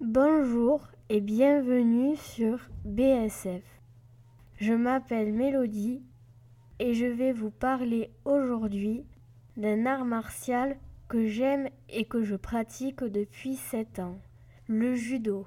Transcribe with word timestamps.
Bonjour 0.00 0.86
et 1.08 1.20
bienvenue 1.20 2.14
sur 2.14 2.60
BSF. 2.84 3.64
Je 4.60 4.72
m'appelle 4.72 5.32
Mélodie 5.32 6.04
et 6.78 6.94
je 6.94 7.06
vais 7.06 7.32
vous 7.32 7.50
parler 7.50 8.12
aujourd'hui 8.24 9.04
d'un 9.56 9.86
art 9.86 10.04
martial 10.04 10.76
que 11.08 11.26
j'aime 11.26 11.68
et 11.88 12.04
que 12.04 12.22
je 12.22 12.36
pratique 12.36 13.02
depuis 13.02 13.56
7 13.56 13.98
ans, 13.98 14.20
le 14.68 14.94
judo. 14.94 15.46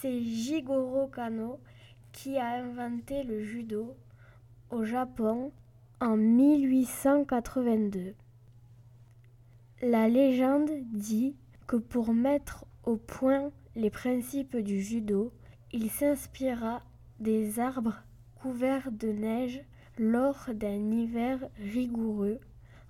C'est 0.00 0.20
Jigoro 0.20 1.06
Kano 1.06 1.60
qui 2.10 2.36
a 2.36 2.48
inventé 2.48 3.22
le 3.22 3.44
judo 3.44 3.94
au 4.70 4.82
Japon 4.82 5.52
en 6.00 6.16
1882. 6.16 8.16
La 9.82 10.08
légende 10.08 10.72
dit 10.92 11.36
pour 11.76 12.12
mettre 12.12 12.66
au 12.84 12.96
point 12.96 13.50
les 13.74 13.90
principes 13.90 14.56
du 14.56 14.82
judo, 14.82 15.32
il 15.72 15.90
s'inspira 15.90 16.82
des 17.18 17.60
arbres 17.60 18.02
couverts 18.34 18.90
de 18.90 19.08
neige 19.08 19.60
lors 19.98 20.48
d'un 20.52 20.90
hiver 20.90 21.38
rigoureux 21.58 22.40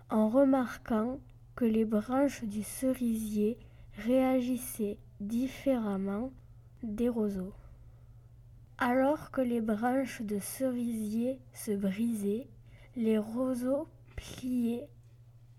en 0.09 0.29
remarquant 0.29 1.19
que 1.57 1.65
les 1.65 1.85
branches 1.85 2.45
du 2.45 2.63
cerisier 2.63 3.59
réagissaient 3.97 4.99
différemment 5.21 6.33
des 6.83 7.09
roseaux. 7.09 7.53
Alors 8.79 9.31
que 9.31 9.43
les 9.43 9.61
branches 9.61 10.23
de 10.23 10.39
cerisier 10.39 11.39
se 11.53 11.73
brisaient, 11.73 12.49
les 12.97 13.19
roseaux 13.19 13.89
pliaient 14.17 14.89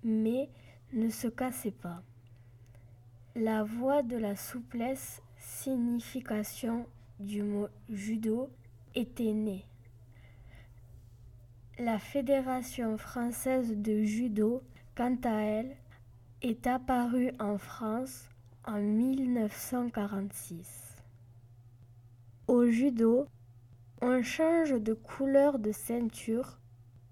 mais 0.03 0.49
ne 0.93 1.09
se 1.09 1.27
cassaient 1.27 1.69
pas. 1.69 2.01
La 3.37 3.63
voie 3.63 4.03
de 4.03 4.17
la 4.17 4.35
souplesse, 4.35 5.21
signification 5.37 6.85
du 7.21 7.43
mot 7.43 7.69
judo, 7.89 8.49
était 8.93 9.31
née. 9.31 9.63
La 11.79 11.97
Fédération 11.97 12.97
française 12.97 13.73
de 13.77 14.03
judo, 14.03 14.61
quant 14.95 15.15
à 15.23 15.43
elle, 15.43 15.77
est 16.41 16.67
apparue 16.67 17.31
en 17.39 17.57
France 17.57 18.27
en 18.65 18.81
1946. 18.81 20.97
Au 22.49 22.65
judo, 22.65 23.27
on 24.01 24.21
change 24.23 24.73
de 24.73 24.93
couleur 24.93 25.57
de 25.57 25.71
ceinture 25.71 26.59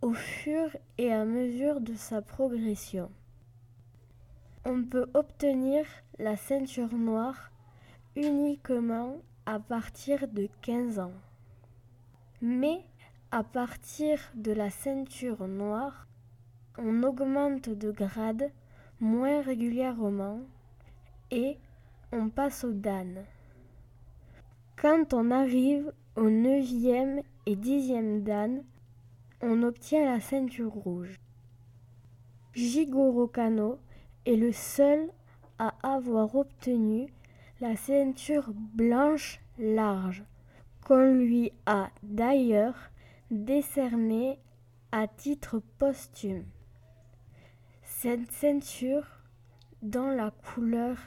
au 0.01 0.11
fur 0.11 0.75
et 0.97 1.13
à 1.13 1.23
mesure 1.23 1.79
de 1.79 1.93
sa 1.93 2.21
progression. 2.21 3.09
On 4.65 4.83
peut 4.83 5.09
obtenir 5.13 5.85
la 6.17 6.35
ceinture 6.35 6.93
noire 6.93 7.49
uniquement 8.15 9.17
à 9.45 9.59
partir 9.59 10.27
de 10.27 10.49
15 10.61 10.99
ans. 10.99 11.13
Mais 12.41 12.83
à 13.31 13.43
partir 13.43 14.19
de 14.35 14.51
la 14.51 14.69
ceinture 14.69 15.47
noire, 15.47 16.07
on 16.77 17.03
augmente 17.03 17.69
de 17.69 17.91
grade 17.91 18.51
moins 18.99 19.41
régulièrement 19.41 20.41
et 21.31 21.57
on 22.11 22.29
passe 22.29 22.63
au 22.63 22.73
dan. 22.73 23.23
Quand 24.75 25.13
on 25.13 25.31
arrive 25.31 25.91
au 26.15 26.29
9e 26.29 27.23
et 27.45 27.55
10e 27.55 28.23
dan, 28.23 28.63
on 29.41 29.63
obtient 29.63 30.05
la 30.05 30.19
ceinture 30.19 30.71
rouge. 30.71 31.15
Jigoro 32.53 33.27
Kano 33.27 33.79
est 34.25 34.35
le 34.35 34.51
seul 34.51 35.09
à 35.57 35.73
avoir 35.83 36.35
obtenu 36.35 37.07
la 37.61 37.75
ceinture 37.75 38.51
blanche 38.53 39.39
large, 39.57 40.23
qu'on 40.85 41.13
lui 41.13 41.51
a 41.65 41.89
d'ailleurs 42.03 42.89
décernée 43.31 44.39
à 44.91 45.07
titre 45.07 45.61
posthume. 45.77 46.45
Cette 47.83 48.31
ceinture, 48.31 49.05
dont 49.81 50.09
la 50.09 50.31
couleur 50.31 50.97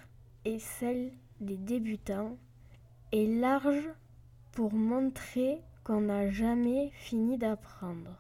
est 0.45 0.59
celle 0.59 1.13
des 1.41 1.57
débutants, 1.57 2.37
est 3.13 3.27
large 3.27 3.89
pour 4.53 4.75
montrer 4.75 5.61
qu'on 5.85 6.03
n'a 6.03 6.31
jamais 6.31 6.91
fini 6.91 7.39
d'apprendre. 7.39 8.19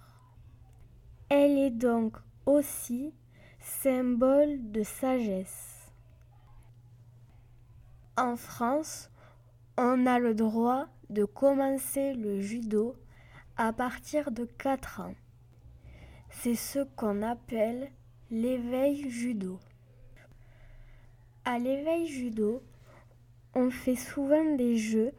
Elle 1.28 1.59
est 1.59 1.71
donc 1.71 2.17
aussi 2.47 3.12
symbole 3.62 4.73
de 4.73 4.83
sagesse. 4.83 5.93
En 8.17 8.34
France, 8.34 9.09
on 9.78 10.05
a 10.06 10.19
le 10.19 10.34
droit 10.34 10.87
de 11.11 11.25
commencer 11.25 12.15
le 12.15 12.41
judo 12.41 12.97
à 13.56 13.73
partir 13.73 14.33
de 14.33 14.45
4 14.45 15.00
ans. 15.00 15.15
C'est 16.31 16.56
ce 16.56 16.81
qu'on 16.97 17.23
appelle 17.23 17.93
l'éveil 18.33 19.09
judo. 19.09 19.61
À 21.44 21.61
l'éveil 21.61 22.09
judo, 22.09 22.65
on 23.55 23.71
fait 23.71 23.97
souvent 23.97 24.56
des 24.56 24.77
jeux 24.77 25.12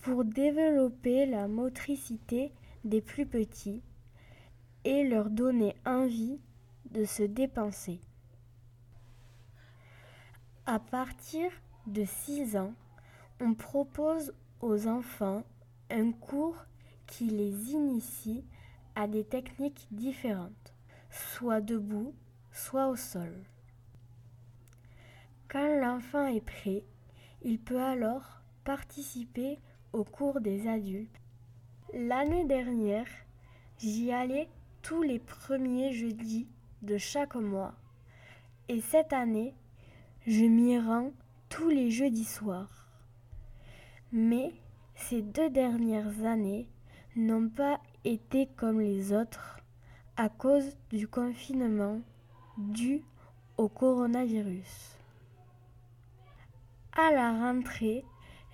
pour 0.00 0.24
développer 0.24 1.24
la 1.24 1.48
motricité 1.48 2.52
des 2.84 3.00
plus 3.00 3.24
petits 3.24 3.82
et 4.84 5.02
leur 5.02 5.30
donner 5.30 5.74
envie 5.86 6.38
de 6.90 7.04
se 7.04 7.22
dépenser. 7.22 8.00
À 10.66 10.78
partir 10.78 11.50
de 11.86 12.04
6 12.04 12.56
ans, 12.56 12.74
on 13.40 13.54
propose 13.54 14.32
aux 14.60 14.88
enfants 14.88 15.44
un 15.90 16.12
cours 16.12 16.66
qui 17.06 17.26
les 17.26 17.70
initie 17.70 18.44
à 18.94 19.06
des 19.06 19.24
techniques 19.24 19.86
différentes, 19.90 20.74
soit 21.10 21.60
debout, 21.60 22.14
soit 22.50 22.88
au 22.88 22.96
sol. 22.96 23.32
Quand 25.48 25.80
l'enfant 25.80 26.26
est 26.26 26.40
prêt, 26.40 26.84
il 27.42 27.60
peut 27.60 27.82
alors 27.82 28.40
participer 28.64 29.58
au 29.92 30.02
cours 30.02 30.40
des 30.40 30.66
adultes. 30.66 31.20
L'année 31.94 32.44
dernière, 32.44 33.06
j'y 33.78 34.10
allais 34.12 34.48
tous 34.82 35.02
les 35.02 35.20
premiers 35.20 35.92
jeudis 35.92 36.48
de 36.86 36.96
chaque 36.96 37.34
mois. 37.34 37.74
Et 38.68 38.80
cette 38.80 39.12
année, 39.12 39.54
je 40.26 40.44
m'y 40.44 40.78
rends 40.78 41.12
tous 41.48 41.68
les 41.68 41.90
jeudis 41.90 42.24
soirs. 42.24 42.88
Mais 44.12 44.52
ces 44.94 45.20
deux 45.20 45.50
dernières 45.50 46.24
années 46.24 46.68
n'ont 47.16 47.48
pas 47.48 47.80
été 48.04 48.46
comme 48.56 48.80
les 48.80 49.12
autres 49.12 49.60
à 50.16 50.28
cause 50.28 50.76
du 50.90 51.06
confinement 51.06 52.00
dû 52.56 53.02
au 53.58 53.68
coronavirus. 53.68 54.96
À 56.96 57.10
la 57.10 57.32
rentrée, 57.32 58.04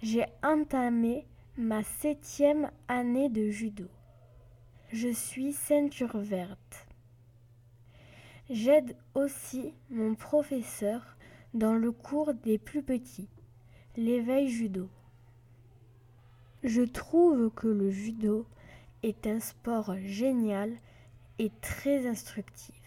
j'ai 0.03 0.27
entamé 0.43 1.27
ma 1.57 1.85
septième 1.85 2.71
année 2.89 3.29
de 3.29 3.51
judo. 3.51 3.87
Je 4.91 5.09
suis 5.09 5.53
ceinture 5.53 6.19
verte. 6.19 6.89
J'aide 8.53 8.97
aussi 9.15 9.73
mon 9.89 10.15
professeur 10.15 11.17
dans 11.55 11.73
le 11.73 11.91
cours 11.91 12.35
des 12.35 12.59
plus 12.59 12.83
petits, 12.83 13.31
l'éveil 13.97 14.51
judo. 14.51 14.91
Je 16.63 16.83
trouve 16.83 17.51
que 17.51 17.67
le 17.67 17.91
judo 17.91 18.45
est 19.03 19.27
un 19.27 19.41
sport 19.41 19.97
génial 20.05 20.71
et 21.39 21.51
très 21.63 22.07
instructif. 22.07 22.82